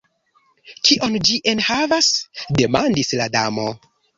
"Kion 0.87 1.17
ĝi 1.29 1.37
enhavas?" 1.53 2.09
demandis 2.63 3.17
la 3.21 3.33
Damo. 3.37 3.69